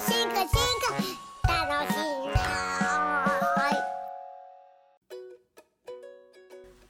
[0.00, 0.48] 進化進
[1.42, 1.98] 化楽しい
[2.34, 2.38] な。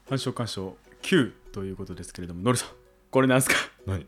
[0.08, 2.68] 繁殖干渉9ということですけれどもノリさん
[3.10, 3.54] これなんすか？
[3.86, 4.06] 何？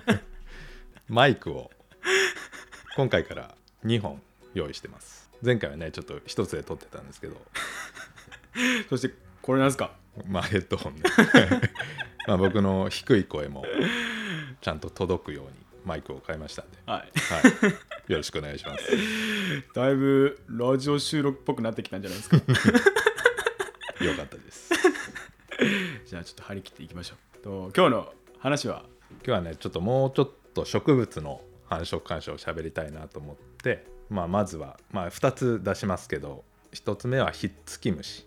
[1.08, 1.70] マイクを
[2.96, 3.54] 今回から
[3.84, 4.20] 2本
[4.54, 5.30] 用意してます。
[5.42, 7.40] 前回はねちょっと1つで撮ってたんですけど。
[8.90, 9.92] そしてこれなんすか？
[10.26, 11.02] まあヘッドホンで。
[12.28, 13.64] まあ僕の低い声も
[14.60, 15.52] ちゃんと届くように
[15.84, 16.98] マイクを変えましたんで、はい。
[16.98, 17.04] は
[18.08, 18.84] い、よろしくお願いします。
[19.74, 22.36] だいぶラジオ収録っぽくなってきたんじゃないですか？
[24.04, 24.70] よかったです。
[26.06, 27.38] じゃあちょっと張り切っていきましょう。
[27.42, 28.84] と今日の話は？
[29.10, 38.26] 今日はねちょっともうちょっと植物の繁殖干渉を喋りたいなと思って、まあ、まずは、まあ、2つ出しますけど1つ目はひっつき虫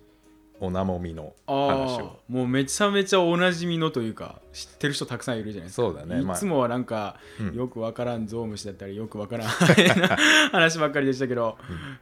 [0.60, 5.84] オナモミの話あをもうめちゃめちゃおなじみのというか知ってる人たくさんいるじゃないですか。
[5.84, 6.22] そうだね。
[6.22, 7.54] まあいつもはなんか、うん。
[7.56, 9.48] よくわからんゾウムシだったりよくわからん
[10.52, 11.58] 話ばっかりでしたけど、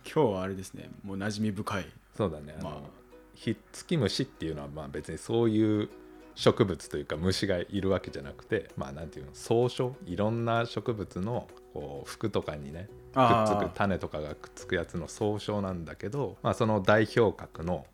[0.06, 1.86] 今日はあれですねもう馴染み深い。
[2.16, 2.56] そうだね。
[2.62, 3.04] まあ。
[3.34, 5.90] ひっつき虫っていうのはまあ別にそういう
[6.36, 17.86] 植物というか虫がいるわけじゃなくてまあなんていうの総称いろんな植物のこう服とかにねくっつく種とかがくっつくやつの総称なんだけど、まあ、その代表格の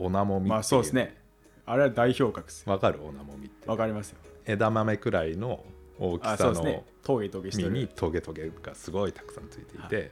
[0.00, 0.50] オナモミっていう。
[0.50, 1.16] まあそうですね。
[1.66, 2.72] あれは代表格ですよ。
[2.72, 3.68] わかるオナモミって。
[3.68, 4.18] わかりますよ。
[4.46, 5.64] 枝豆くらいの
[5.98, 7.88] 大きあさのトゲトゲ実にる。
[7.94, 10.10] トゲトゲがすごいたくさんついていて、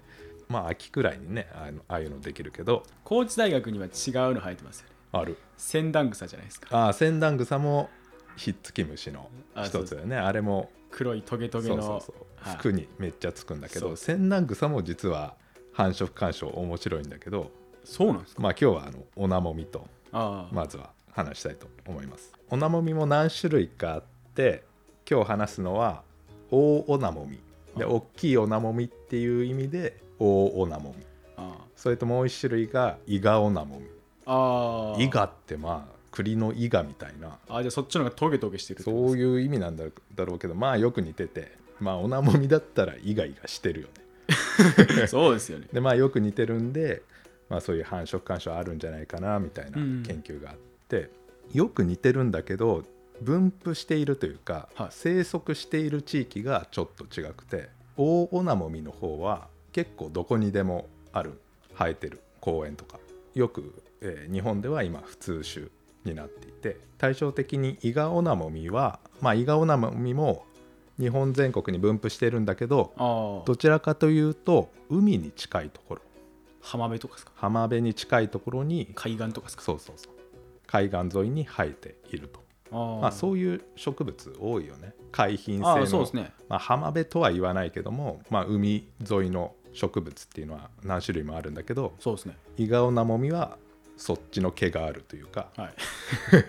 [0.49, 2.85] まあ秋くらいにねああいうのああいうのできるけど。
[3.05, 3.91] 高知大学には違う
[4.35, 4.95] の生えてますよね。
[5.13, 5.37] ある。
[5.57, 6.69] センダングサじゃないですか。
[6.71, 7.89] ああセンダングサも
[8.37, 9.31] ひっつき虫の
[9.65, 10.17] 一つだよね。
[10.17, 12.03] あれも黒いトゲトゲの
[12.43, 15.35] 服にめっちゃつくんだけどセンダングサも実は
[15.73, 17.51] 繁殖干渉面白いんだけど
[17.91, 18.43] そうなんですか？
[18.43, 22.33] まあ今日はあのオナモミとまずは話したいと思います。
[22.51, 24.03] オナモミも何種類かあっ
[24.35, 24.65] て
[25.11, 26.03] 今日話すのは
[26.51, 27.39] 大オナモミ
[27.77, 27.89] であ。
[27.89, 31.05] 大きいオナモミっていう意味で大オナモミ
[31.37, 31.57] あ。
[31.77, 33.87] それともう一種類がイガオナモミ
[34.27, 35.03] ああ。
[35.03, 37.39] イガってまあ栗のイガみたいな。
[37.49, 39.85] あじゃあそっちの方がトゲトゲしてるそういう意味なんだ
[40.15, 45.07] だろうけどまあよく似ててまあオナモミだったらイガイガしてるよね。
[45.09, 45.69] そうですよね。
[45.73, 47.03] でまあよく似てるんで、
[47.49, 50.03] まあ、そういう繁殖干渉あるんじゃないかなみたいなうん。
[50.03, 50.57] 研究があっ
[50.89, 51.11] て、
[51.53, 52.85] よく似てるんだけど
[53.23, 54.89] 分布しているというか、はい。
[54.91, 61.41] 生息している地域がちょっと違くて大オナモミの方は結構どこにでもある。
[61.79, 62.21] 生えてる。
[62.41, 62.99] 公園とか。
[63.35, 65.67] よく、えー日本では今普通種
[66.05, 70.45] になっていて対照的にイガオナモミはまあイガオナモミも
[70.99, 76.03] 日本全国に分布してるんだけどどちらかというと海に近いところ
[76.61, 77.33] 浜辺とかですか？
[77.37, 79.63] 浜辺に近いところに海岸とかですか？
[79.63, 80.13] そうそうそう。
[80.67, 82.41] 海岸沿いに生えていると。
[82.71, 84.95] ああまあそういう植物多いよね。
[85.13, 85.85] 海浜あ性の。
[85.85, 86.33] あそうですね。
[86.49, 92.37] まあ、浜辺とは言わないけども、まあ、海沿いの植物っていうのは何種類もあるんだけどそうですね。
[92.59, 93.57] イガオナモミは
[93.97, 95.75] そっちの毛があるというかはい。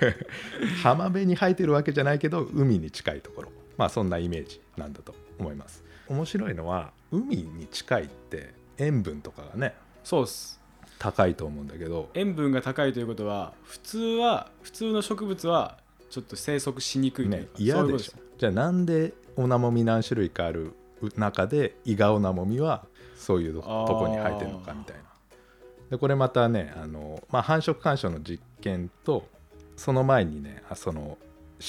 [0.84, 3.52] 浜辺に生えてるわけじゃないけど海に近いところ。
[3.78, 5.84] まあそんなイメージなんだと思います。
[6.09, 10.59] 面白いのは海に近いって塩分とかがねそうです。
[10.97, 12.09] 高いと思うんだけど。
[12.13, 15.77] 塩分が高いということは普通は普通の植物は
[16.09, 18.13] ちょっと生息しにくいというねか嫌でしょ。
[18.37, 20.73] じゃあなんでオナモミ何種類かある
[21.15, 22.85] 中でイガオナモミは
[23.17, 25.03] そういうとこに生えてるのかみたいな。
[25.91, 29.27] でこれまたねあの、まあ、繁殖干渉の実験と
[29.75, 31.17] その前にねあその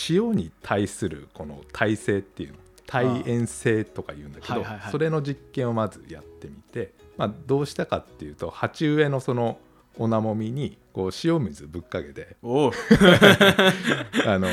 [0.09, 2.57] 塩に対するこの耐性っていうの
[2.91, 4.91] 耐塩性とか言うんだけど、はいはいはい。
[4.91, 9.59] それの実験をまずやってみて、まあ、どうしたかっていうと鉢植えのその
[9.99, 12.73] オナモミにこう塩水ぶっかけておお
[14.27, 14.49] あの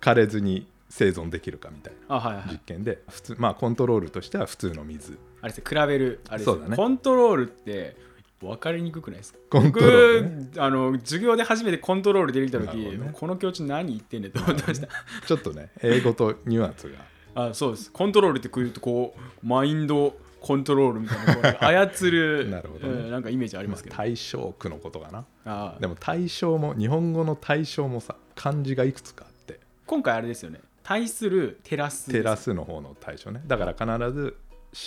[0.00, 2.52] 枯れずに生存できるかみたいなあはいはい。
[2.52, 5.18] 実験で普通まあコントロールとしては普通の水。
[5.42, 5.58] あれです。
[5.58, 6.20] ね比べる。
[6.30, 6.76] あれそうだね。
[6.76, 7.96] コントロールって
[8.40, 9.38] 分かりにくくないですか？
[9.50, 10.48] コントロールね。
[10.54, 13.10] 僕あの授業で初めてコントロール出てきた時、ね。
[13.12, 14.88] この教授何言ってんねんと思ってました、
[15.26, 16.98] ちょっとね英語とニュアンスが。
[17.34, 17.92] あそうです。
[17.92, 22.92] コントロールってくるとこうマインドコントロールみたいなこう操る なるほどね。
[22.92, 25.24] うんなんかイメージありますけど、対象句のことかな。
[25.44, 29.58] あでも対象も日本語の対象もさ漢字がいくつかあって。
[29.86, 30.60] 今回あれですよね。
[30.84, 33.42] 対するテラステラスの方の対象ね。
[33.48, 34.36] だから必ず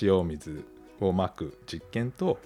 [0.01, 0.63] 塩水
[1.01, 2.39] をまく実験と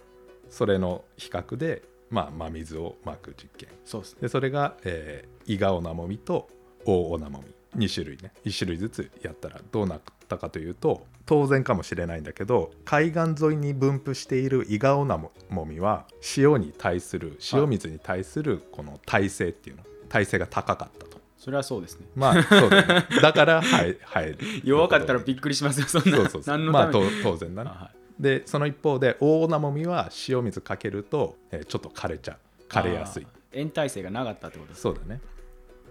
[0.49, 3.69] それの比較で、まあ、真水をまく実験。
[3.85, 4.21] そうですね。
[4.21, 6.49] でそれが、えー、イガオナモミと
[6.85, 8.31] オオオナモミ2種類ね。
[8.45, 15.17] 1種類ずつやったらどうなったかというと当然かもしれないんだけど海岸沿いに分布しているイガオナ
[15.49, 16.05] モミは
[16.37, 19.83] 塩に対する塩水に対するこの耐性っていうの。
[20.09, 21.17] 耐性が高かったと。
[21.37, 22.05] それはそうですね。
[22.15, 23.07] まあそうだよね。
[23.21, 24.37] だから生え生える。
[24.63, 26.17] 弱かったらびっくりしますよそんな。
[26.17, 26.57] そうそうそう。
[26.71, 27.01] まあ当
[27.35, 27.69] 然だね。
[27.73, 27.95] あはい。
[28.21, 32.37] でその一方で大オナモミは塩水かけると、えーちょって枯れちゃう。
[32.69, 33.23] 枯れやすい。
[33.23, 33.43] あー。
[33.53, 35.21] 塩耐性がなかったってことですそうだね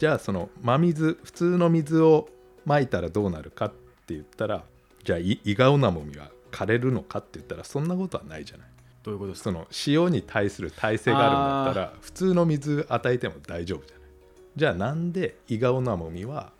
[0.02, 2.28] じゃあその真水普通の水を
[2.64, 4.64] まいたらどうなるかって言ったら
[5.04, 8.66] じゃあイイガオナモミは枯れるのかって言ったらそんなことはないじゃない。
[9.04, 9.50] どういうことですか？
[9.50, 14.08] その塩に対する耐性があるんだったら普通の水与えても大丈夫じゃない。
[14.56, 16.50] じゃあなんでイガオナモミは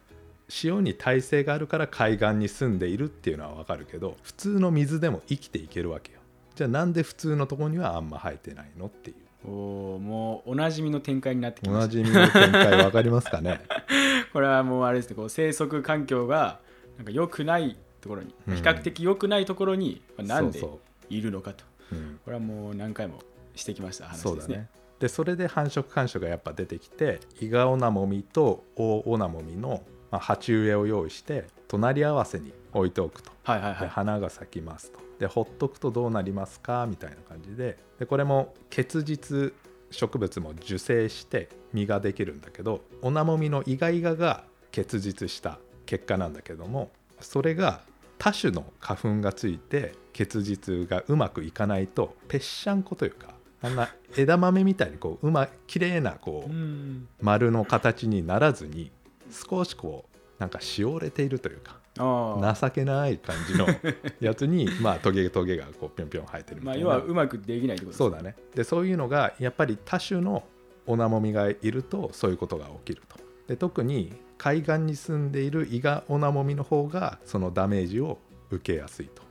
[0.63, 6.21] 塩に耐性があるから海岸に住んでいるっていうのは分かるけど普通の水でも生きていけるわけよ。
[6.55, 11.93] じゃあなんで普通のとこにはあんま生えてないのっていうおーもうおなじみの展開になってきおなました。
[11.93, 13.61] じみの展開分かりますかね？
[14.33, 16.61] これはもうあれですねこう生息環境が
[16.97, 18.57] なんか良くないところに、うん。
[18.57, 20.81] 比較的良くないところに、まあなんでそうそ
[21.11, 21.65] いるのかと。
[21.93, 23.21] う、うん、これはもう何回も
[23.55, 24.31] してきました話ですね。
[24.33, 24.69] そうだね。
[25.01, 33.31] でそれで繁殖干渉がやっぱ出てきてイガオナモミとオオナモミの、まあ、鉢植えを用意して隣り合わせに置いておくと。
[33.31, 33.89] ではいはいはい。
[33.89, 35.01] 花が咲きますと。
[35.19, 36.87] でほっとくとどうなりますか？
[36.89, 37.79] みたいな感じで。
[37.99, 39.53] でこれも結実
[39.91, 47.83] 植物も受精して実ができるんだけどオナモミのイガイガが結実した結果なんだけどもそれが
[48.19, 57.09] 多種の花粉がついて結実がうまくいかないとぺっしゃんこというかあんな枝豆みたいにこううま綺麗なこううん。
[57.21, 58.91] 丸の形にならずに
[59.33, 62.55] 少しこうなんかしおれているというかああ。
[62.55, 63.67] 情けない感じの
[64.21, 68.35] やつにまあトゲトゲがこうぴょんぴょん生えてるみまあたいな、要はうまくできないってことそうだね。
[68.55, 70.45] でそういうのがやっぱり多種の
[70.87, 73.17] オナモミがいるとそういうことが起きると。
[73.49, 78.19] で特に海岸に住んでいるイガオナモミの方がそのダメージを
[78.51, 79.23] 受けやすいと。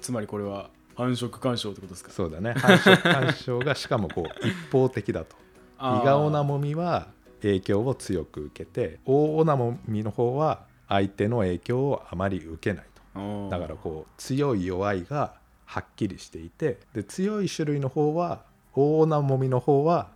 [0.00, 2.10] つまりこれは繁殖干渉ってことですか？
[2.12, 2.52] そうだね。
[2.54, 5.36] 繁殖干渉がしかもこう一方的だと。
[5.78, 6.02] あー。
[6.02, 7.08] イガオナモミは
[7.42, 12.84] 影響を強く受けてオオオナモミの方は相手の影響をあまり受けない
[13.14, 13.48] と。
[13.50, 15.34] だからこう強い弱いが
[15.64, 18.42] はっきりしていてで強い種類の方は
[18.74, 20.08] 大オナモミの方は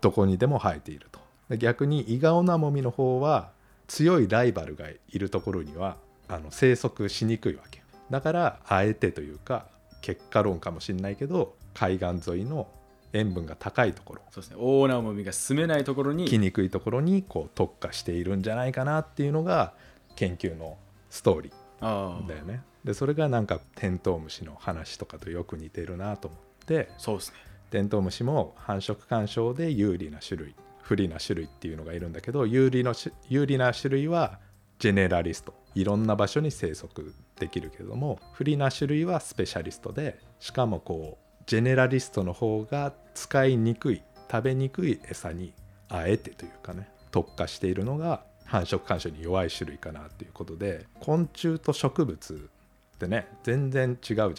[0.00, 1.20] どこにでも生えていると。
[1.48, 3.50] で逆にイガオナモミの方は
[3.88, 5.96] 強いライバルがいるところには
[6.28, 7.82] あの生息しにくいわけ。
[8.10, 9.66] だからあえてというか
[10.00, 12.68] 結果論かもしれないけど海岸沿いの
[13.12, 14.22] 塩分が高いところ。
[14.30, 14.56] そうですね。
[14.58, 19.74] 大ナモミが住めないところに来にくいところにこう特化しているんじゃないかなっていうのが
[20.16, 20.78] 研究の
[21.08, 22.62] ストーリーだよね。
[22.84, 26.90] でそれがなんかテントウムシの話とかとよく似てるなと思って。
[26.98, 27.38] そうですね。
[27.70, 34.40] テントウムシも繁殖干渉で有利な種類不利な種類っていうのがいるんだけど有利の種有利な種類は
[34.78, 35.54] ジェネラリスト。
[35.74, 45.52] いろんな場所に生息できるけども不利な種類はスペシャリストでしかもこうジェネラリストの方が使いにくい食べにくい餌に
[45.88, 54.34] あえてというかね特化しているのが繁殖干渉に弱い種類かなっていうことで昆虫と植物ってね全然違うじゃない。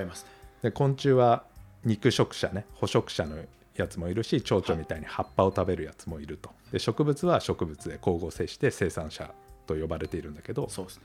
[0.00, 0.30] 違いますね。
[0.62, 1.44] で昆虫は
[1.84, 3.36] 肉食者ね捕食者の
[3.76, 6.48] やつもいるし蝶々みたいに葉っぱを食べるやつもいると。
[6.72, 9.34] で植物は植物で光合成して生産者
[9.66, 11.02] と呼ばれているんだけどそうですね。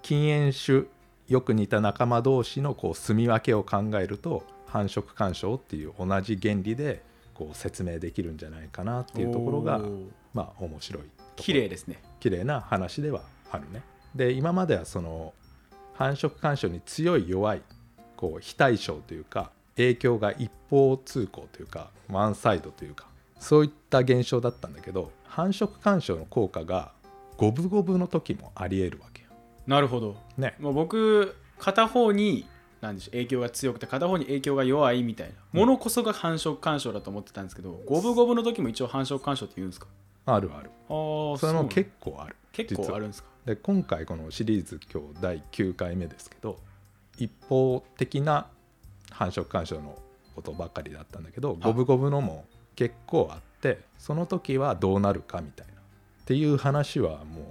[0.00, 0.84] 禁煙種
[1.28, 7.02] よく似た仲間同士のこう住み分けを考えると繁殖干渉っていう同じ原理で
[7.34, 9.80] こう説明できるんじゃないかなっていうところが
[10.32, 11.02] まあ面白い
[11.36, 13.82] 綺麗ですね綺麗な話ではあるね。
[14.14, 15.34] で今まではその
[15.94, 17.62] 繁殖干渉に強い弱い
[18.16, 23.06] こう非対称というか影響が一方通行というかワンサイドというか
[23.38, 26.92] そういった現象だったんだけど繁殖干渉の効果が
[27.36, 29.25] 五分五分の時もありえるわけよ。
[29.66, 30.16] なるほど。
[30.36, 30.54] ね。
[30.60, 32.46] もう僕片方に
[32.80, 35.34] なんでしょう影響が強くて片方に影響が弱いみたいな。
[35.52, 39.86] ものこそが繁殖干渉だと思ってたんですけど五分五分の時も一応繁殖干渉って言うんですか？
[40.26, 40.70] あるある。
[40.88, 42.36] ああそれも結構ある。
[42.52, 43.28] 結構あるんですか？
[43.44, 46.58] で今回このシリーズ今日第9回目ですけど
[47.18, 48.48] 一方的な
[49.10, 49.98] 繁殖干渉の
[50.34, 52.44] ことばっかりだったんだけど五分五分のも
[52.74, 55.72] 結構あってその時はどうなるかみたいな。
[55.72, 55.76] っ
[56.26, 57.44] ていう話はもう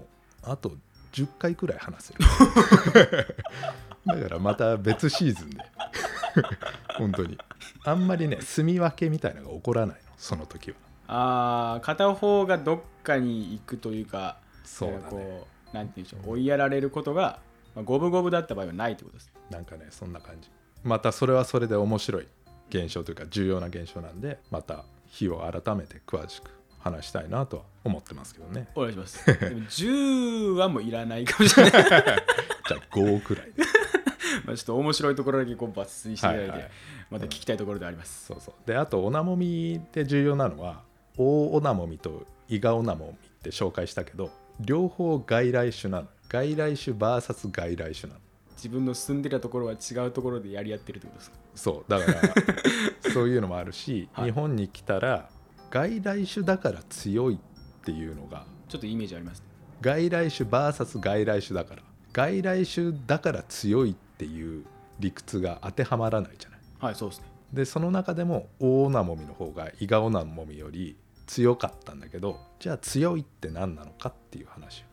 [0.44, 0.74] あと
[1.16, 2.20] 10回くらい話せる。
[4.06, 5.58] だからまた別シーズンで。
[6.98, 7.38] 本当に。
[7.86, 10.78] あんまりね住み分けみたいなのが起こらないのその時は。
[11.08, 15.04] ああ片方がどっかに行くというかそうだね。
[15.10, 17.40] こうなんて言うんでしょう追いやられることが、
[17.76, 19.32] まあ、五分五分だった場合はないってことです。
[19.50, 20.50] なんかねそんな感じ。
[20.84, 22.28] またそれはそれで面白い
[22.70, 26.52] 現象というか重要な現象なんでまた日を改めて詳しく
[26.86, 28.68] 話したいなとは思ってますけどね。
[28.76, 29.26] お願いします。
[29.26, 31.84] でも10はもういらないかもしれない。
[31.90, 33.52] じゃあ5くらい。
[33.54, 33.64] で
[34.46, 36.72] まあちょっと面白いところだけこう抜粋していただいて、はいはい
[37.12, 38.68] また聞きたいところであります、そうそう。
[38.68, 40.82] であとオナモミで重要なのは
[41.18, 46.08] 大オナモミとイガオナモミって紹介したけど両方外来種なの。
[46.30, 48.22] 外来種 VS 外来種なの。
[48.56, 51.38] 自分の住んでたところは違うところでやり合ってるってことですか？
[51.56, 51.92] そう。
[51.92, 52.22] だから
[53.14, 54.26] そういうのもあるし、はい。
[54.26, 55.30] 日本に来たら
[55.70, 57.38] 外来種だから強いっ
[57.84, 59.40] ていうのがちょっとイメージあります。
[59.40, 59.46] ね
[59.82, 61.84] 外来種 VS 外来種だから。
[62.14, 64.66] 外来種だから強いっていう
[65.00, 66.60] 理屈が当てはまらないじゃない。
[66.80, 67.26] はいそうですね。
[67.54, 74.84] でその中でも大オナモミの方がイガオナモミより強かったんだけどじゃあ強いって何なのかっていう話。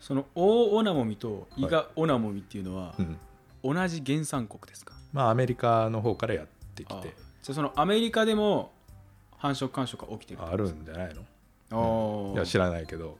[0.00, 3.18] その大オナモミとイガオナモミっていうのはうん。
[3.64, 7.14] 同じ原産国ですか、まあアメリカの方からやってきて。
[7.42, 8.70] じゃあそのアメリカでも
[9.38, 11.22] 繁殖繁殖が起きてるあるんじゃないの？
[11.70, 13.16] ああいや知らないけど。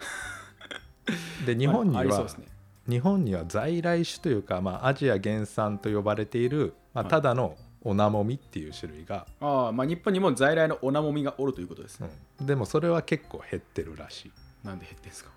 [1.46, 2.46] で日本にはありそうですね。
[2.88, 7.10] 日本には在来種というか、まあ、アジア原産と呼ばれている、まあ、はい。
[7.10, 12.10] ただのオナモミっていう種類が、ああまあ日本にも在来のオナモミがおるということですね、
[12.40, 12.46] うん。
[12.46, 14.32] でもそれは結構減ってるらしい。
[14.66, 15.30] なんで減ってんですか？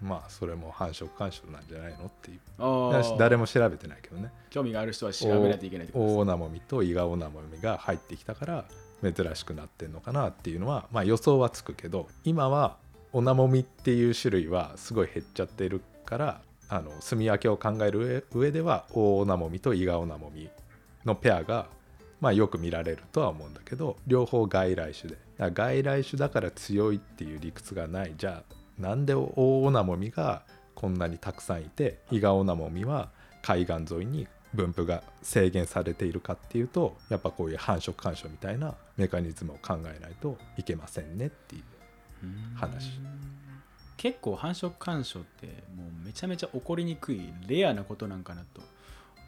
[0.00, 2.40] まあそれも繁殖干渉なんじゃないのっていう。
[2.58, 4.32] ああ誰も調べてないけどね。
[4.50, 8.64] 興味がある人は調べないといけないってことです大オナモミとイガオナモミが入ってきたから
[9.02, 12.76] 珍しくなってんのかなっていうのは、まあ、予想はつくけど今は
[13.12, 20.48] オナモミっていう種類はすごい減っちゃってるからあの住み分けを考える上では大オナモミとイガオナモミ
[21.04, 21.66] のペアが、
[22.20, 25.18] まあ、よく見られるとは思うんだけど両方外来種で。
[25.50, 28.14] 外来種だから強いっていう理屈がない。
[28.16, 29.30] じゃあなんで大
[29.64, 30.42] オナモミが
[30.74, 33.10] こんなにたくさんいてイガオナモミは
[33.42, 41.62] 海岸沿いに分布が制限されているかっていうとやっぱこういう繁殖干渉みたいなメカニズムを考えないといけませんねっていう。
[42.24, 43.00] うん話
[43.96, 48.60] 結構繁殖干渉ってもうめちゃめちゃ起こりにくいレアなことなんかなと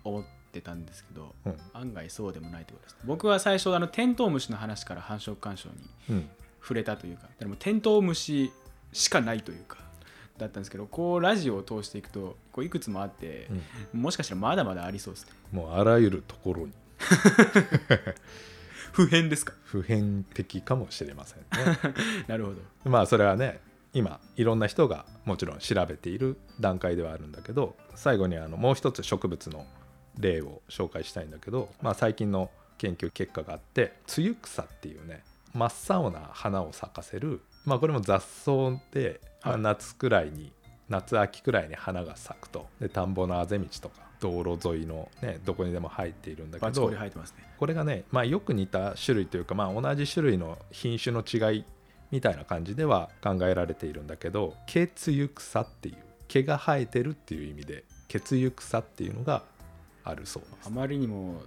[0.02, 1.56] 思ってたんですけどうん。
[1.72, 5.74] 案外そうでもないってことです僕は最初あのテントウムシの話から繁殖干渉に
[6.10, 6.28] うん。
[6.60, 8.50] 触れたというかでもテントウムシ
[8.92, 9.78] しかないというか
[10.38, 13.48] だったんですけどこうラジオを通していくとこういくつもあって、
[13.92, 15.32] もしかしたらまだまだありそうですね。
[15.52, 16.72] もうあらゆるところに。
[18.92, 19.52] 普遍ですか？
[19.64, 21.46] 普遍的かもしれませんね。
[22.28, 22.60] なるほど。
[22.90, 23.60] まあそれはね
[23.92, 29.66] 今いろんな人がもちろん調べている段階ではあるんだけど最後にあのもう一つ植物の
[30.18, 35.22] 例を紹介したいんだけど、まあ、最近の研究結果があってツユクサっていうね
[35.52, 39.60] 真っ青な花を咲かせる、まあ、これも雑草で、まあはい。
[39.60, 40.52] 夏くらいに
[40.88, 42.66] 夏秋くらいに花が咲くと。
[42.80, 47.44] で田んぼのあぜ道とか道路沿いの、ね、どこにでも生えているんだけどリ生えてますね。
[47.58, 51.64] これがね、まあ、よく似た種類というか、まあ、同じ種類の品種の違い
[52.10, 55.96] みたいな感じでは考えられているんだけどケツユクサっていう
[56.28, 59.42] 毛が生えてるっていう意味でケツユクサっていうのが
[60.04, 60.66] あるそうです。
[60.66, 61.42] あまりにも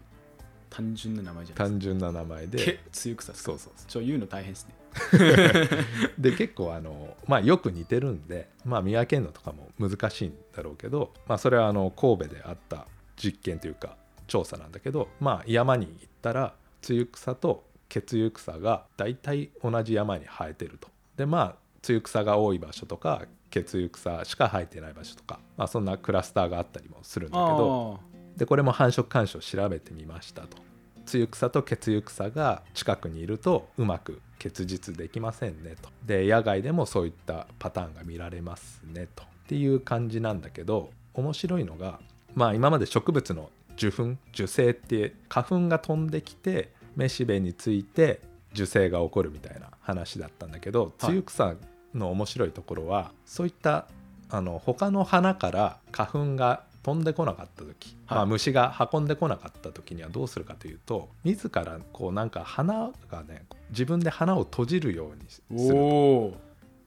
[0.69, 4.75] 単純な名前じゃない単純な名前ですかでけつゆくさそうそうそちょ言うの大変ですね。
[4.86, 4.86] う
[6.17, 20.89] で結構あの、まあ、よく似てるんで、まあ、見分けるのとかも難しいんだろうけど、まあ、それはあの神戸であった実験というか調査なんだけど、まあ、山に行ったらツユクサとケツユクサが大体同じ山に生えてると。
[21.15, 30.57] でまあツユクサが多い場所とかケツユクサしか生えてない場所とか、まあ、そんなクラスターがあったりもするんだけどあでこれも繁殖干渉を調べてみましたと。
[31.05, 35.89] ツユクサとケツユクサが近くにいるとうまく結実できませんねと。
[36.05, 39.23] で野外でもそういったパターンが見られますねと。
[39.23, 41.99] っていう感じなんだけど面白いのが
[42.35, 48.21] まあ今まで植物の受粉受精って花粉が飛んできてめしべについて
[48.53, 51.53] 受精が起こるみたいな話だったんだけど、ツユクサ
[51.93, 53.87] の面白いところはそういった
[54.29, 58.17] あの他の花から花粉が飛んでこなかった時、はい。
[58.19, 65.15] まあ、虫が運んでこなかった時にはどうするかというと自らこうなんか花がね自分で花を閉じるよう
[65.53, 66.33] にすおるお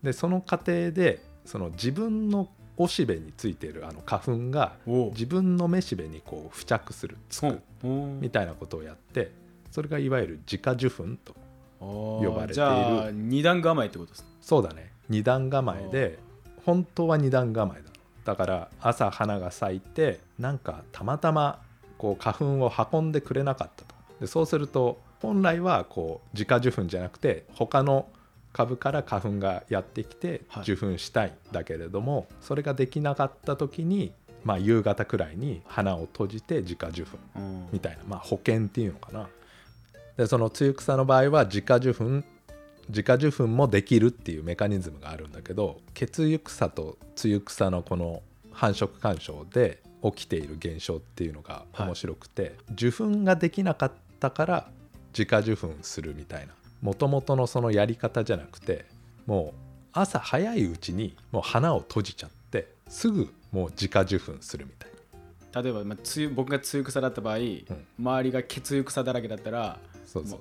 [0.02, 4.72] でその過程でその自分のおしべについているあの花粉が
[5.12, 7.88] 自分のめしべにこう付着するつくお
[8.22, 9.32] みたいなことをやって
[9.70, 11.36] それがいわゆる自家受粉と
[11.78, 12.54] 呼呼ばれている。
[12.54, 14.28] じゃあ二段構えってことですね。
[14.40, 14.92] そうだね。
[15.10, 16.18] 二段構えで
[16.64, 17.90] 本当は二段構えだ
[18.30, 21.58] だから朝花が咲いてなんかたまたま
[21.98, 23.94] こう花粉を運んでくれなかったと。
[24.20, 28.06] でそうすると本来はこう自家受粉じゃなくて他の
[28.52, 30.62] 株から花粉がやってきてはい。
[30.62, 34.12] 受粉したいんだけれども、それができなかった時に、
[34.44, 37.68] まあ、夕方くらいに花を閉じて自家受粉うん。
[37.72, 39.28] みたいな、まあ、保険っていうのかな。
[40.16, 42.22] でそのツユクサの場合は自家受粉
[42.90, 54.70] 自家受粉もできるっていうメカニズムがあるんだけどケツユクサとツユクサのこの繁殖干渉で起きている現象っていうのが面白くて、受粉ができなかったから
[55.12, 58.86] 自家受粉するみたいなもともとのそのやり方じゃなくて
[59.26, 59.60] もう
[59.92, 65.62] 朝早いうちにもう花を閉じちゃってすぐもう自家受粉するみたいな。
[65.62, 67.36] 例えば、まあ、つゆ僕が露草だった場合、
[67.98, 69.78] 周りが血ゆ草だらけだったら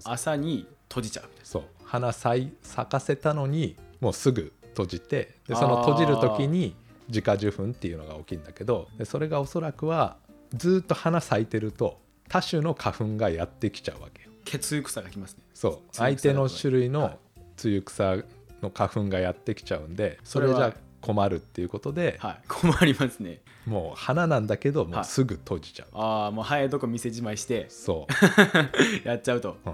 [0.04, 1.64] 朝に閉じちゃうそう。
[1.84, 6.76] 花咲い咲かせたのにもうすぐ閉じてでその閉じる時に
[7.08, 10.18] 自家受粉っていうのが起きるんだけどでそれがおそらくは
[10.56, 14.30] ずっと花咲いてると多種の花粉がやってきちゃうわけよ。
[14.30, 15.44] な血ゆ草がきますね。
[15.54, 15.80] そう。
[15.92, 17.18] 相手の種類のはい。
[17.60, 18.16] 露草
[18.62, 22.38] の花粉がやってきちゃうんでそれじゃ困るっていうことではい。
[22.48, 23.42] 困りますね。
[23.66, 25.88] もう花なんだけどもうすぐ閉じちゃう。
[25.94, 27.68] ああもう早いとこ店じまいして。
[27.70, 29.08] そう。
[29.08, 29.58] やっちゃうと。
[29.66, 29.70] う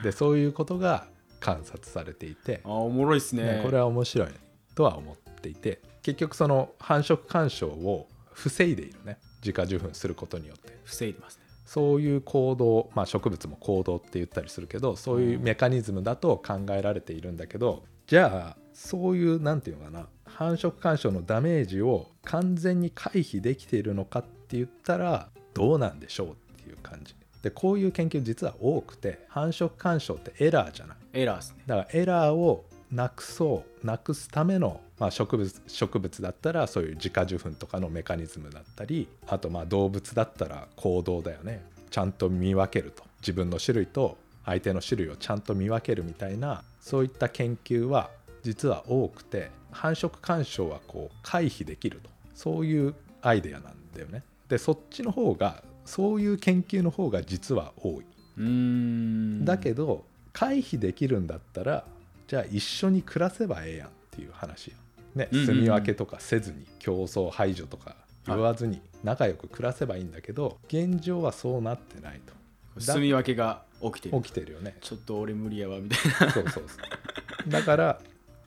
[0.00, 1.06] ん、でそういうことが
[1.40, 3.42] 観察されていてあ、ーおもろいっすね。
[3.42, 4.28] ねこれは面白い
[4.74, 9.18] とは思っていて結局その繁殖干渉を防いでいるね。
[9.40, 10.76] 自家受粉することによって。
[10.84, 11.48] 防いでますね。
[11.68, 26.32] そういう行動、まあ、植物も行動って言ったりするけどそういうメカニズムだと考えられているんだけどじゃあそういうなんていうのかな繁殖干渉のダメージを完全に回避できているのかって言ったらどうなんでしょうっ
[26.62, 27.16] ていう感じ。
[27.42, 30.96] でこういう研究実は多くて繁殖干渉ってエラーじゃない。
[31.12, 31.64] エラーですね。
[31.66, 41.64] だからエラーをなくそうなくすための、まあ、植物植物だったらそういう自家受粉とかのメカニズムだったりあとまあ動物だったら行動だよね。
[41.90, 43.02] ちゃんと見分けると。
[43.20, 48.10] 自分の種類と相手の種類をちゃんと見分けるみたいなそういった研究は
[48.48, 52.08] 実は多くて繁殖干渉はこう回避できると。
[52.34, 54.22] そういうアイデアなんだよね。
[54.48, 58.06] でそっちの方がそういう研究の方が実は多い。
[58.38, 59.44] うーん。
[59.44, 61.84] だけど回避できるんだったら
[62.26, 64.76] じゃあ一緒に暮らせばええやんっていう話や
[65.14, 72.32] んね住み分けとかせずに競争排除とか言わずに仲良く暮らせばいいんだけど現状はそうなってないと。
[72.80, 74.22] だ住み分けが起きてる。
[74.22, 74.76] 起きてるよね。
[74.80, 76.32] ちょっと俺無理やわみたいな。
[76.32, 76.60] そうそうそ
[77.46, 77.50] う。
[77.50, 78.00] だから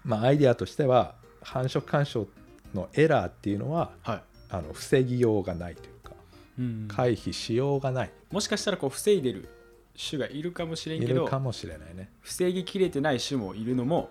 [0.03, 2.27] まあアイデアとしては繁殖干渉
[2.73, 4.23] のエラーっていうのははい。
[4.53, 6.13] あの防ぎようがないというか
[6.59, 8.11] うん回避しようがない。
[8.31, 9.47] もしかしたらこう防いでる
[9.97, 12.11] 種がいるかもしれんいけどるかもしれないね。
[12.21, 14.09] 防ぎきれてない種もいるのも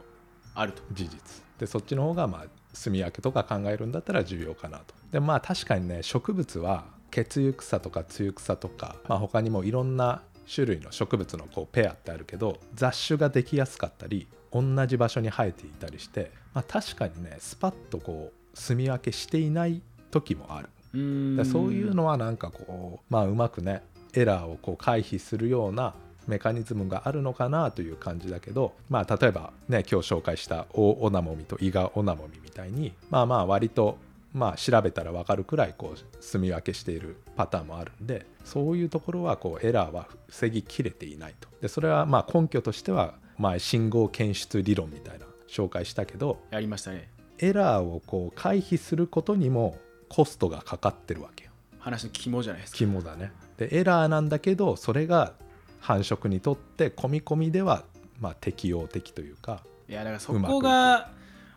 [0.55, 0.83] あると。
[0.92, 1.42] 事実。
[1.59, 4.94] でそっちの方がまあ住み分けとか考えるんだったら重要かなと。
[5.12, 10.22] でまあ確かにね植物は血ゆ草とか露草とか、まあ、他にもいろんな
[10.53, 20.68] 種類の植物のこうペアってあるけど雑種ができやすかったり同じ場所に生えていたりして、まあ、確かにねスパッとこう住み分けしていない時もある。
[20.92, 23.82] うそういうのはなんかこうまあうまくね
[24.14, 25.94] エラーをこう回避するような
[26.26, 33.98] メカニズムがあるのかなという感じだけどまあ例えばね今日紹介したオオナモミとイガオナモミみたいにまあまあ割と
[34.32, 41.48] まあ調べたら分かるくらいこう住み分けしているパターンもあるんでそういうところはこうエラーは防ぎきれていないと。
[41.60, 47.09] でそれはまあ根拠としては前信号検出理論みたいな紹介したけどやりましたね。
[47.38, 49.79] エラーをこう回避することにも
[50.11, 51.50] コストがかかってるわけよ。
[51.79, 52.79] 話の肝じゃないですか。
[52.79, 53.33] 肝だね。
[53.57, 55.33] でエラーなんだけどそれが
[55.81, 57.85] 繁殖にとって込み込みでは
[58.20, 61.11] まあ適応的というかいやだからそこが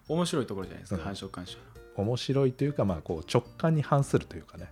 [0.07, 1.03] 面白いところじゃないですか、うん。
[1.03, 2.05] 繁殖干渉の。
[2.05, 4.71] 面白いというかまあこう直感に反するというかね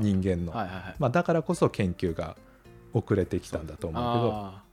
[0.00, 2.36] 人間の、はいはいはい、まあ、だからこそ研究が
[2.92, 4.34] 遅れてきたんだと思うけど。
[4.34, 4.70] あ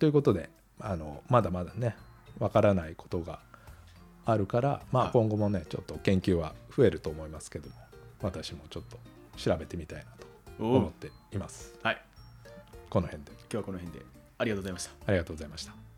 [0.00, 0.48] ということで
[0.80, 1.96] あのまだまだね
[2.38, 3.40] わからないことが
[4.24, 5.12] あるから、まあ、はい。
[5.12, 7.74] 今後もねちょっと研究は増えると思いますけども
[8.22, 8.98] 私もちょっと
[9.36, 10.04] 調べてみたいな
[10.58, 11.74] と思っています。
[11.82, 12.02] はい。
[12.90, 13.32] この辺で。
[13.32, 14.04] 今日はこの辺で。
[14.38, 14.90] ありがとうございました。
[15.06, 15.89] ありがとうございました